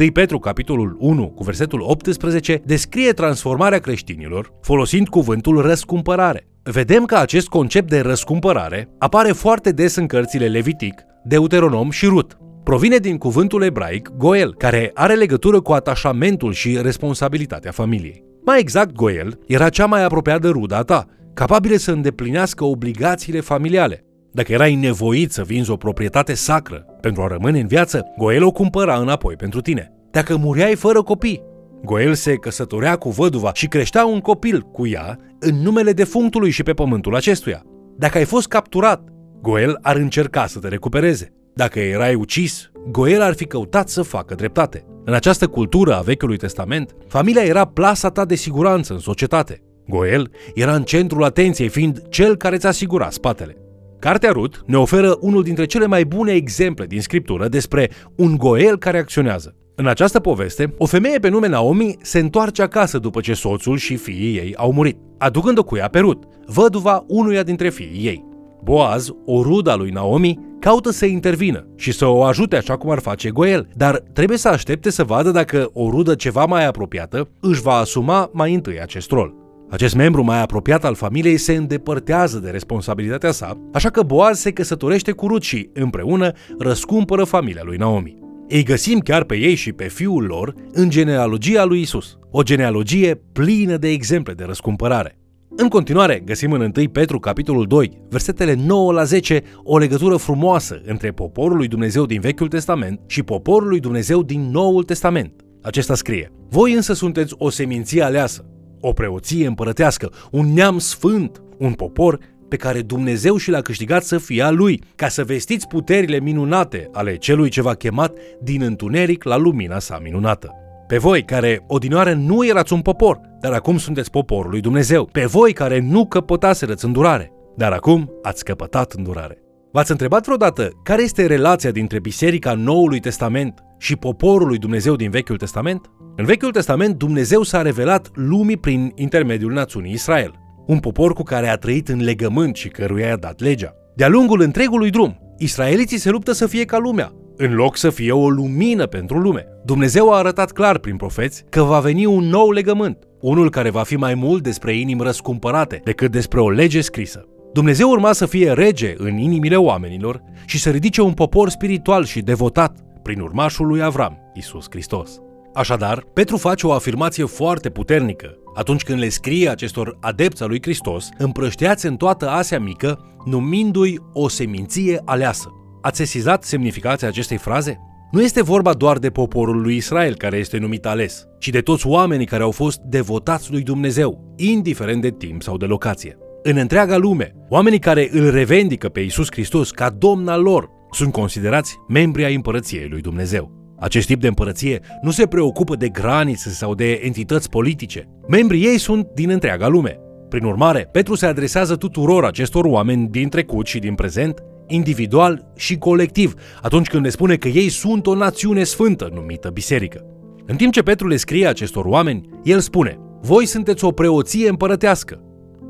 1 0.00 0.10
Petru, 0.12 0.38
capitolul 0.38 0.96
1, 0.98 1.28
cu 1.28 1.42
versetul 1.42 1.80
18, 1.80 2.62
descrie 2.64 3.12
transformarea 3.12 3.78
creștinilor 3.78 4.52
folosind 4.62 5.08
cuvântul 5.08 5.60
răscumpărare. 5.60 6.48
Vedem 6.62 7.04
că 7.04 7.16
acest 7.16 7.48
concept 7.48 7.88
de 7.88 8.00
răscumpărare 8.00 8.88
apare 8.98 9.32
foarte 9.32 9.70
des 9.70 9.96
în 9.96 10.06
cărțile 10.06 10.46
Levitic, 10.46 11.02
Deuteronom 11.24 11.90
și 11.90 12.06
Rut. 12.06 12.38
Provine 12.64 12.96
din 12.96 13.18
cuvântul 13.18 13.62
ebraic 13.62 14.08
goel, 14.16 14.54
care 14.54 14.90
are 14.94 15.14
legătură 15.14 15.60
cu 15.60 15.72
atașamentul 15.72 16.52
și 16.52 16.78
responsabilitatea 16.82 17.70
familiei. 17.70 18.24
Mai 18.44 18.60
exact, 18.60 18.92
goel 18.92 19.38
era 19.46 19.68
cea 19.68 19.86
mai 19.86 20.04
apropiată 20.04 20.48
rudă 20.48 20.74
a 20.74 20.82
ta, 20.82 21.06
capabilă 21.34 21.76
să 21.76 21.90
îndeplinească 21.90 22.64
obligațiile 22.64 23.40
familiale, 23.40 24.02
dacă 24.38 24.52
erai 24.52 24.74
nevoit 24.74 25.32
să 25.32 25.42
vinzi 25.42 25.70
o 25.70 25.76
proprietate 25.76 26.34
sacră 26.34 26.84
pentru 27.00 27.22
a 27.22 27.26
rămâne 27.26 27.60
în 27.60 27.66
viață, 27.66 28.04
Goel 28.18 28.44
o 28.44 28.50
cumpăra 28.50 28.96
înapoi 28.96 29.36
pentru 29.36 29.60
tine. 29.60 29.92
Dacă 30.10 30.36
mureai 30.36 30.74
fără 30.74 31.02
copii, 31.02 31.42
Goel 31.84 32.14
se 32.14 32.34
căsătorea 32.34 32.96
cu 32.96 33.10
văduva 33.10 33.50
și 33.54 33.66
creștea 33.66 34.06
un 34.06 34.20
copil 34.20 34.60
cu 34.60 34.86
ea 34.86 35.18
în 35.38 35.54
numele 35.62 35.92
defunctului 35.92 36.50
și 36.50 36.62
pe 36.62 36.72
pământul 36.72 37.14
acestuia. 37.14 37.62
Dacă 37.96 38.18
ai 38.18 38.24
fost 38.24 38.48
capturat, 38.48 39.08
Goel 39.42 39.78
ar 39.82 39.96
încerca 39.96 40.46
să 40.46 40.58
te 40.58 40.68
recupereze. 40.68 41.32
Dacă 41.54 41.78
erai 41.78 42.14
ucis, 42.14 42.70
Goel 42.90 43.22
ar 43.22 43.34
fi 43.34 43.44
căutat 43.44 43.88
să 43.88 44.02
facă 44.02 44.34
dreptate. 44.34 44.84
În 45.04 45.14
această 45.14 45.46
cultură 45.46 45.94
a 45.94 46.00
Vechiului 46.00 46.36
Testament, 46.36 46.94
familia 47.08 47.42
era 47.42 47.64
plasa 47.64 48.08
ta 48.08 48.24
de 48.24 48.34
siguranță 48.34 48.92
în 48.92 48.98
societate. 48.98 49.62
Goel 49.88 50.30
era 50.54 50.74
în 50.74 50.82
centrul 50.82 51.24
atenției, 51.24 51.68
fiind 51.68 52.02
cel 52.08 52.36
care 52.36 52.54
îți 52.54 52.66
asigura 52.66 53.10
spatele. 53.10 53.56
Cartea 53.98 54.30
Rut 54.30 54.62
ne 54.66 54.76
oferă 54.76 55.16
unul 55.20 55.42
dintre 55.42 55.64
cele 55.64 55.86
mai 55.86 56.04
bune 56.04 56.32
exemple 56.32 56.86
din 56.86 57.00
scriptură 57.00 57.48
despre 57.48 57.90
un 58.16 58.36
Goel 58.36 58.78
care 58.78 58.98
acționează. 58.98 59.54
În 59.74 59.86
această 59.86 60.20
poveste, 60.20 60.74
o 60.78 60.86
femeie 60.86 61.18
pe 61.18 61.28
nume 61.28 61.48
Naomi 61.48 61.96
se 62.02 62.18
întoarce 62.18 62.62
acasă 62.62 62.98
după 62.98 63.20
ce 63.20 63.34
soțul 63.34 63.76
și 63.76 63.96
fiii 63.96 64.36
ei 64.36 64.54
au 64.56 64.72
murit, 64.72 64.96
aducând-o 65.18 65.64
cu 65.64 65.76
ea 65.76 65.88
pe 65.88 65.98
Rut, 65.98 66.24
văduva 66.46 67.04
unuia 67.06 67.42
dintre 67.42 67.70
fiii 67.70 68.06
ei. 68.06 68.24
Boaz, 68.62 69.10
o 69.24 69.42
ruda 69.42 69.74
lui 69.74 69.90
Naomi, 69.90 70.38
caută 70.60 70.90
să 70.90 71.06
intervină 71.06 71.66
și 71.76 71.92
să 71.92 72.06
o 72.06 72.22
ajute 72.22 72.56
așa 72.56 72.76
cum 72.76 72.90
ar 72.90 72.98
face 72.98 73.30
Goel, 73.30 73.68
dar 73.74 74.02
trebuie 74.12 74.38
să 74.38 74.48
aștepte 74.48 74.90
să 74.90 75.04
vadă 75.04 75.30
dacă 75.30 75.70
o 75.72 75.90
rudă 75.90 76.14
ceva 76.14 76.44
mai 76.44 76.66
apropiată 76.66 77.28
își 77.40 77.62
va 77.62 77.74
asuma 77.74 78.30
mai 78.32 78.54
întâi 78.54 78.80
acest 78.80 79.10
rol. 79.10 79.47
Acest 79.70 79.94
membru 79.94 80.22
mai 80.22 80.40
apropiat 80.40 80.84
al 80.84 80.94
familiei 80.94 81.36
se 81.36 81.54
îndepărtează 81.54 82.38
de 82.38 82.50
responsabilitatea 82.50 83.30
sa, 83.30 83.60
așa 83.72 83.90
că 83.90 84.02
Boaz 84.02 84.38
se 84.38 84.52
căsătorește 84.52 85.12
cu 85.12 85.26
Rut 85.26 85.42
și, 85.42 85.70
împreună, 85.72 86.32
răscumpără 86.58 87.24
familia 87.24 87.62
lui 87.64 87.76
Naomi. 87.76 88.18
Ei 88.48 88.62
găsim 88.62 88.98
chiar 88.98 89.24
pe 89.24 89.36
ei 89.36 89.54
și 89.54 89.72
pe 89.72 89.84
fiul 89.84 90.24
lor 90.24 90.54
în 90.72 90.90
genealogia 90.90 91.64
lui 91.64 91.80
Isus, 91.80 92.18
o 92.30 92.42
genealogie 92.42 93.20
plină 93.32 93.76
de 93.76 93.88
exemple 93.88 94.32
de 94.32 94.44
răscumpărare. 94.44 95.18
În 95.56 95.68
continuare, 95.68 96.22
găsim 96.24 96.52
în 96.52 96.60
1 96.60 96.88
Petru, 96.88 97.18
capitolul 97.18 97.66
2, 97.66 98.02
versetele 98.08 98.54
9 98.54 98.92
la 98.92 99.04
10, 99.04 99.42
o 99.62 99.78
legătură 99.78 100.16
frumoasă 100.16 100.80
între 100.84 101.10
poporul 101.10 101.56
lui 101.56 101.68
Dumnezeu 101.68 102.06
din 102.06 102.20
Vechiul 102.20 102.48
Testament 102.48 103.00
și 103.06 103.22
poporul 103.22 103.68
lui 103.68 103.80
Dumnezeu 103.80 104.22
din 104.22 104.50
Noul 104.50 104.82
Testament. 104.82 105.32
Acesta 105.62 105.94
scrie, 105.94 106.32
Voi 106.48 106.72
însă 106.72 106.92
sunteți 106.92 107.34
o 107.38 107.50
seminție 107.50 108.02
aleasă, 108.02 108.44
o 108.80 108.92
preoție 108.92 109.46
împărătească, 109.46 110.12
un 110.30 110.52
neam 110.52 110.78
sfânt, 110.78 111.42
un 111.58 111.72
popor 111.72 112.18
pe 112.48 112.56
care 112.56 112.80
Dumnezeu 112.80 113.36
și 113.36 113.50
l-a 113.50 113.60
câștigat 113.60 114.04
să 114.04 114.18
fie 114.18 114.42
a 114.42 114.50
lui, 114.50 114.82
ca 114.96 115.08
să 115.08 115.24
vestiți 115.24 115.66
puterile 115.66 116.20
minunate 116.20 116.88
ale 116.92 117.16
celui 117.16 117.48
ce 117.48 117.62
v-a 117.62 117.74
chemat 117.74 118.18
din 118.42 118.62
întuneric 118.62 119.24
la 119.24 119.36
lumina 119.36 119.78
sa 119.78 119.98
minunată. 120.02 120.52
Pe 120.86 120.98
voi 120.98 121.22
care 121.24 121.64
odinoară 121.66 122.12
nu 122.12 122.46
erați 122.46 122.72
un 122.72 122.80
popor, 122.80 123.20
dar 123.40 123.52
acum 123.52 123.78
sunteți 123.78 124.10
poporul 124.10 124.50
lui 124.50 124.60
Dumnezeu. 124.60 125.04
Pe 125.04 125.24
voi 125.24 125.52
care 125.52 125.80
nu 125.80 126.06
căpătaserăți 126.06 126.84
îndurare, 126.84 127.32
dar 127.56 127.72
acum 127.72 128.10
ați 128.22 128.44
căpătat 128.44 128.92
îndurare. 128.92 129.42
V-ați 129.72 129.90
întrebat 129.90 130.24
vreodată 130.24 130.70
care 130.82 131.02
este 131.02 131.26
relația 131.26 131.70
dintre 131.70 132.00
Biserica 132.00 132.54
Noului 132.54 133.00
Testament 133.00 133.62
și 133.78 133.96
poporul 133.96 134.46
lui 134.46 134.58
Dumnezeu 134.58 134.96
din 134.96 135.10
Vechiul 135.10 135.36
Testament? 135.36 135.90
În 136.20 136.24
Vechiul 136.24 136.50
Testament, 136.50 136.96
Dumnezeu 136.96 137.42
s-a 137.42 137.62
revelat 137.62 138.10
lumii 138.14 138.56
prin 138.56 138.92
intermediul 138.94 139.52
națiunii 139.52 139.92
Israel, 139.92 140.34
un 140.66 140.78
popor 140.78 141.12
cu 141.12 141.22
care 141.22 141.48
a 141.48 141.56
trăit 141.56 141.88
în 141.88 142.02
legământ 142.02 142.56
și 142.56 142.68
căruia 142.68 143.06
i-a 143.06 143.16
dat 143.16 143.40
legea. 143.40 143.74
De-a 143.96 144.08
lungul 144.08 144.40
întregului 144.40 144.90
drum, 144.90 145.34
israeliții 145.36 145.98
se 145.98 146.10
luptă 146.10 146.32
să 146.32 146.46
fie 146.46 146.64
ca 146.64 146.78
lumea, 146.78 147.12
în 147.36 147.54
loc 147.54 147.76
să 147.76 147.90
fie 147.90 148.12
o 148.12 148.30
lumină 148.30 148.86
pentru 148.86 149.18
lume. 149.18 149.46
Dumnezeu 149.64 150.12
a 150.12 150.16
arătat 150.16 150.52
clar 150.52 150.78
prin 150.78 150.96
profeți 150.96 151.44
că 151.48 151.62
va 151.62 151.80
veni 151.80 152.06
un 152.06 152.24
nou 152.24 152.50
legământ, 152.50 152.98
unul 153.20 153.50
care 153.50 153.70
va 153.70 153.82
fi 153.82 153.96
mai 153.96 154.14
mult 154.14 154.42
despre 154.42 154.76
inimi 154.76 155.02
răscumpărate 155.02 155.80
decât 155.84 156.10
despre 156.10 156.40
o 156.40 156.50
lege 156.50 156.80
scrisă. 156.80 157.24
Dumnezeu 157.52 157.90
urma 157.90 158.12
să 158.12 158.26
fie 158.26 158.52
rege 158.52 158.94
în 158.96 159.16
inimile 159.18 159.56
oamenilor 159.56 160.22
și 160.46 160.60
să 160.60 160.70
ridice 160.70 161.02
un 161.02 161.12
popor 161.12 161.48
spiritual 161.48 162.04
și 162.04 162.20
devotat 162.20 162.78
prin 163.02 163.20
urmașul 163.20 163.66
lui 163.66 163.82
Avram, 163.82 164.18
Isus 164.34 164.66
Hristos. 164.70 165.20
Așadar, 165.54 166.04
Petru 166.14 166.36
face 166.36 166.66
o 166.66 166.72
afirmație 166.72 167.24
foarte 167.24 167.70
puternică 167.70 168.38
atunci 168.58 168.82
când 168.82 168.98
le 168.98 169.08
scrie 169.08 169.48
acestor 169.48 169.96
adepți 170.00 170.42
al 170.42 170.48
lui 170.48 170.62
Hristos, 170.62 171.08
împrășteați 171.18 171.86
în 171.86 171.96
toată 171.96 172.28
Asia 172.28 172.60
Mică, 172.60 173.16
numindu-i 173.24 173.98
o 174.12 174.28
seminție 174.28 175.02
aleasă. 175.04 175.48
Ați 175.82 175.96
sesizat 175.96 176.44
semnificația 176.44 177.08
acestei 177.08 177.36
fraze? 177.36 177.78
Nu 178.10 178.22
este 178.22 178.42
vorba 178.42 178.72
doar 178.72 178.98
de 178.98 179.10
poporul 179.10 179.60
lui 179.60 179.76
Israel 179.76 180.14
care 180.14 180.36
este 180.36 180.58
numit 180.58 180.86
ales, 180.86 181.26
ci 181.38 181.48
de 181.48 181.60
toți 181.60 181.86
oamenii 181.86 182.26
care 182.26 182.42
au 182.42 182.50
fost 182.50 182.78
devotați 182.78 183.50
lui 183.50 183.62
Dumnezeu, 183.62 184.34
indiferent 184.36 185.02
de 185.02 185.10
timp 185.10 185.42
sau 185.42 185.56
de 185.56 185.64
locație. 185.64 186.18
În 186.42 186.56
întreaga 186.56 186.96
lume, 186.96 187.34
oamenii 187.48 187.78
care 187.78 188.08
îl 188.12 188.30
revendică 188.30 188.88
pe 188.88 189.00
Isus 189.00 189.26
Hristos 189.30 189.70
ca 189.70 189.90
domn 189.90 190.28
al 190.28 190.42
lor 190.42 190.70
sunt 190.90 191.12
considerați 191.12 191.76
membri 191.88 192.24
ai 192.24 192.34
împărăției 192.34 192.88
lui 192.88 193.00
Dumnezeu. 193.00 193.57
Acest 193.80 194.06
tip 194.06 194.20
de 194.20 194.26
împărăție 194.26 194.80
nu 195.02 195.10
se 195.10 195.26
preocupă 195.26 195.76
de 195.76 195.88
granițe 195.88 196.48
sau 196.48 196.74
de 196.74 197.00
entități 197.02 197.48
politice. 197.48 198.08
Membrii 198.28 198.64
ei 198.64 198.78
sunt 198.78 199.08
din 199.14 199.30
întreaga 199.30 199.68
lume. 199.68 199.98
Prin 200.28 200.44
urmare, 200.44 200.88
Petru 200.92 201.14
se 201.14 201.26
adresează 201.26 201.76
tuturor 201.76 202.24
acestor 202.24 202.64
oameni 202.64 203.08
din 203.08 203.28
trecut 203.28 203.66
și 203.66 203.78
din 203.78 203.94
prezent, 203.94 204.42
individual 204.66 205.52
și 205.56 205.78
colectiv, 205.78 206.34
atunci 206.62 206.86
când 206.86 207.04
le 207.04 207.10
spune 207.10 207.36
că 207.36 207.48
ei 207.48 207.68
sunt 207.68 208.06
o 208.06 208.14
națiune 208.14 208.62
sfântă 208.62 209.10
numită 209.14 209.48
biserică. 209.48 210.04
În 210.46 210.56
timp 210.56 210.72
ce 210.72 210.82
Petru 210.82 211.08
le 211.08 211.16
scrie 211.16 211.46
acestor 211.46 211.84
oameni, 211.84 212.28
el 212.42 212.60
spune, 212.60 212.98
voi 213.20 213.46
sunteți 213.46 213.84
o 213.84 213.90
preoție 213.90 214.48
împărătească. 214.48 215.22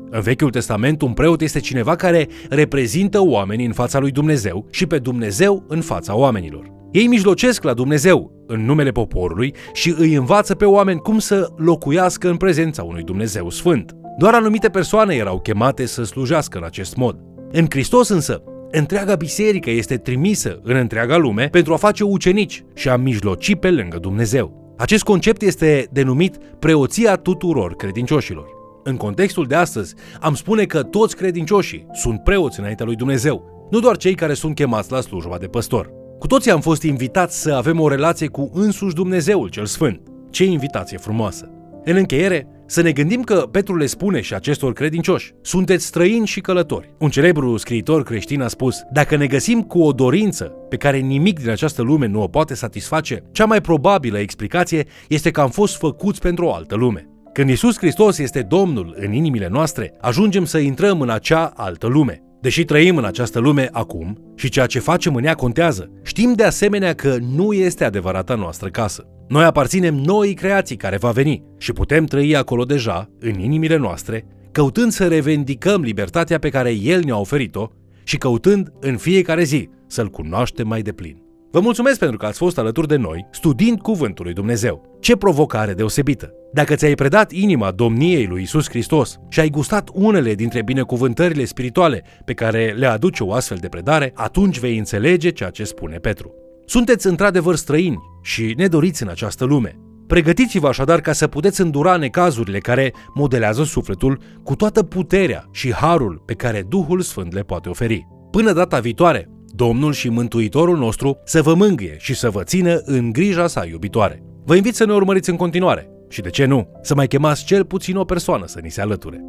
În 0.09 0.21
Vechiul 0.21 0.49
Testament, 0.49 1.01
un 1.01 1.13
preot 1.13 1.41
este 1.41 1.59
cineva 1.59 1.95
care 1.95 2.27
reprezintă 2.49 3.21
oamenii 3.23 3.65
în 3.65 3.73
fața 3.73 3.99
lui 3.99 4.11
Dumnezeu 4.11 4.67
și 4.71 4.85
pe 4.85 4.99
Dumnezeu 4.99 5.63
în 5.67 5.81
fața 5.81 6.15
oamenilor. 6.15 6.78
Ei 6.91 7.07
mijlocesc 7.07 7.63
la 7.63 7.73
Dumnezeu 7.73 8.43
în 8.47 8.65
numele 8.65 8.91
poporului 8.91 9.53
și 9.73 9.95
îi 9.97 10.13
învață 10.13 10.55
pe 10.55 10.65
oameni 10.65 10.99
cum 10.99 11.19
să 11.19 11.47
locuiască 11.55 12.29
în 12.29 12.37
prezența 12.37 12.83
unui 12.83 13.03
Dumnezeu 13.03 13.49
sfânt. 13.49 13.95
Doar 14.17 14.33
anumite 14.33 14.69
persoane 14.69 15.15
erau 15.15 15.39
chemate 15.39 15.85
să 15.85 16.03
slujească 16.03 16.57
în 16.57 16.63
acest 16.63 16.95
mod. 16.95 17.17
În 17.51 17.65
Hristos 17.69 18.09
însă, 18.09 18.43
întreaga 18.71 19.15
biserică 19.15 19.69
este 19.69 19.97
trimisă 19.97 20.59
în 20.63 20.75
întreaga 20.75 21.17
lume 21.17 21.47
pentru 21.51 21.73
a 21.73 21.77
face 21.77 22.03
ucenici 22.03 22.63
și 22.75 22.89
a 22.89 22.97
mijloci 22.97 23.55
pe 23.55 23.71
lângă 23.71 23.97
Dumnezeu. 23.97 24.73
Acest 24.77 25.03
concept 25.03 25.41
este 25.41 25.87
denumit 25.91 26.37
preoția 26.59 27.15
tuturor 27.15 27.75
credincioșilor. 27.75 28.47
În 28.83 28.97
contextul 28.97 29.45
de 29.45 29.55
astăzi, 29.55 29.95
am 30.19 30.35
spune 30.35 30.63
că 30.63 30.83
toți 30.83 31.15
credincioșii 31.15 31.85
sunt 31.93 32.23
preoți 32.23 32.59
înaintea 32.59 32.85
lui 32.85 32.95
Dumnezeu, 32.95 33.67
nu 33.71 33.79
doar 33.79 33.97
cei 33.97 34.15
care 34.15 34.33
sunt 34.33 34.55
chemați 34.55 34.91
la 34.91 35.01
slujba 35.01 35.37
de 35.37 35.47
păstor. 35.47 35.98
Cu 36.19 36.27
toții 36.27 36.51
am 36.51 36.61
fost 36.61 36.83
invitați 36.83 37.41
să 37.41 37.53
avem 37.53 37.79
o 37.79 37.87
relație 37.87 38.27
cu 38.27 38.49
însuși 38.53 38.95
Dumnezeul 38.95 39.49
cel 39.49 39.65
Sfânt. 39.65 40.01
Ce 40.29 40.45
invitație 40.45 40.97
frumoasă! 40.97 41.51
În 41.83 41.95
încheiere, 41.95 42.47
să 42.65 42.81
ne 42.81 42.91
gândim 42.91 43.21
că 43.21 43.47
Petru 43.51 43.77
le 43.77 43.85
spune 43.85 44.21
și 44.21 44.33
acestor 44.33 44.73
credincioși, 44.73 45.33
sunteți 45.41 45.85
străini 45.85 46.27
și 46.27 46.41
călători. 46.41 46.93
Un 46.99 47.09
celebru 47.09 47.57
scriitor 47.57 48.03
creștin 48.03 48.41
a 48.41 48.47
spus, 48.47 48.81
dacă 48.91 49.15
ne 49.15 49.27
găsim 49.27 49.61
cu 49.61 49.81
o 49.81 49.91
dorință 49.91 50.43
pe 50.43 50.77
care 50.77 50.97
nimic 50.97 51.39
din 51.39 51.49
această 51.49 51.81
lume 51.81 52.05
nu 52.05 52.21
o 52.21 52.27
poate 52.27 52.53
satisface, 52.53 53.23
cea 53.31 53.45
mai 53.45 53.61
probabilă 53.61 54.19
explicație 54.19 54.85
este 55.07 55.31
că 55.31 55.41
am 55.41 55.49
fost 55.49 55.77
făcuți 55.77 56.19
pentru 56.19 56.45
o 56.45 56.53
altă 56.53 56.75
lume. 56.75 57.09
Când 57.33 57.49
Isus 57.49 57.77
Hristos 57.77 58.17
este 58.17 58.41
Domnul 58.41 58.95
în 58.99 59.13
inimile 59.13 59.47
noastre, 59.51 59.93
ajungem 60.01 60.45
să 60.45 60.57
intrăm 60.57 61.01
în 61.01 61.09
acea 61.09 61.51
altă 61.55 61.87
lume. 61.87 62.23
Deși 62.41 62.65
trăim 62.65 62.97
în 62.97 63.05
această 63.05 63.39
lume 63.39 63.69
acum 63.71 64.33
și 64.35 64.49
ceea 64.49 64.65
ce 64.65 64.79
facem 64.79 65.15
în 65.15 65.23
ea 65.23 65.33
contează, 65.33 65.91
știm 66.03 66.33
de 66.33 66.43
asemenea 66.43 66.93
că 66.93 67.17
nu 67.35 67.53
este 67.53 67.83
adevărata 67.83 68.35
noastră 68.35 68.69
casă. 68.69 69.07
Noi 69.27 69.43
aparținem 69.43 69.95
noii 69.95 70.33
creații 70.33 70.75
care 70.75 70.97
va 70.97 71.11
veni 71.11 71.43
și 71.57 71.73
putem 71.73 72.05
trăi 72.05 72.35
acolo 72.35 72.63
deja, 72.63 73.09
în 73.19 73.39
inimile 73.39 73.75
noastre, 73.75 74.25
căutând 74.51 74.91
să 74.91 75.07
revendicăm 75.07 75.81
libertatea 75.81 76.39
pe 76.39 76.49
care 76.49 76.71
El 76.71 77.03
ne-a 77.03 77.17
oferit-o 77.17 77.67
și 78.03 78.17
căutând 78.17 78.71
în 78.79 78.97
fiecare 78.97 79.43
zi 79.43 79.69
să-L 79.87 80.07
cunoaștem 80.09 80.67
mai 80.67 80.81
deplin. 80.81 81.28
Vă 81.51 81.59
mulțumesc 81.59 81.99
pentru 81.99 82.17
că 82.17 82.25
ați 82.25 82.37
fost 82.37 82.57
alături 82.57 82.87
de 82.87 82.95
noi, 82.95 83.27
studiind 83.31 83.79
Cuvântul 83.81 84.25
lui 84.25 84.33
Dumnezeu. 84.33 84.97
Ce 84.99 85.15
provocare 85.15 85.73
deosebită! 85.73 86.33
Dacă 86.53 86.75
ți-ai 86.75 86.95
predat 86.95 87.31
inima 87.31 87.71
domniei 87.71 88.25
lui 88.25 88.41
Isus 88.41 88.69
Hristos 88.69 89.19
și 89.29 89.39
ai 89.39 89.49
gustat 89.49 89.89
unele 89.93 90.33
dintre 90.33 90.63
binecuvântările 90.63 91.45
spirituale 91.45 92.03
pe 92.25 92.33
care 92.33 92.75
le 92.77 92.85
aduce 92.85 93.23
o 93.23 93.33
astfel 93.33 93.57
de 93.61 93.67
predare, 93.67 94.11
atunci 94.15 94.59
vei 94.59 94.77
înțelege 94.77 95.29
ceea 95.29 95.49
ce 95.49 95.63
spune 95.63 95.97
Petru. 95.97 96.33
Sunteți 96.65 97.07
într-adevăr 97.07 97.55
străini 97.55 97.99
și 98.21 98.53
nedoriți 98.57 99.03
în 99.03 99.09
această 99.09 99.45
lume. 99.45 99.79
Pregătiți-vă 100.07 100.67
așadar 100.67 101.01
ca 101.01 101.11
să 101.11 101.27
puteți 101.27 101.61
îndura 101.61 101.97
necazurile 101.97 102.59
care 102.59 102.93
modelează 103.13 103.63
sufletul 103.63 104.21
cu 104.43 104.55
toată 104.55 104.83
puterea 104.83 105.45
și 105.51 105.73
harul 105.73 106.23
pe 106.25 106.33
care 106.33 106.65
Duhul 106.69 107.01
Sfânt 107.01 107.33
le 107.33 107.41
poate 107.41 107.69
oferi. 107.69 108.07
Până 108.31 108.53
data 108.53 108.79
viitoare, 108.79 109.29
Domnul 109.65 109.93
și 109.93 110.09
Mântuitorul 110.09 110.77
nostru 110.77 111.19
să 111.23 111.41
vă 111.41 111.53
mângâie 111.53 111.95
și 111.97 112.15
să 112.15 112.29
vă 112.29 112.43
țină 112.43 112.81
în 112.83 113.11
grija 113.11 113.47
sa 113.47 113.65
iubitoare. 113.65 114.23
Vă 114.45 114.55
invit 114.55 114.75
să 114.75 114.85
ne 114.85 114.93
urmăriți 114.93 115.29
în 115.29 115.35
continuare 115.35 115.89
și, 116.09 116.21
de 116.21 116.29
ce 116.29 116.45
nu, 116.45 116.67
să 116.81 116.95
mai 116.95 117.07
chemați 117.07 117.45
cel 117.45 117.65
puțin 117.65 117.95
o 117.95 118.03
persoană 118.03 118.47
să 118.47 118.59
ni 118.61 118.69
se 118.69 118.81
alăture. 118.81 119.21